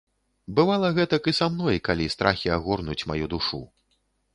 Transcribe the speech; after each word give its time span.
Бывала 0.59 0.89
гэтак 0.97 1.29
і 1.33 1.35
са 1.41 1.49
мной, 1.57 1.77
калі 1.91 2.11
страхі 2.17 2.47
агорнуць 2.59 3.01
маю 3.13 3.25
душу. 3.37 3.67